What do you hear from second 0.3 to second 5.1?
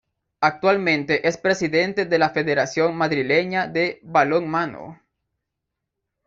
Actualmente es Presidente de la Federación Madrileña de Balonmano.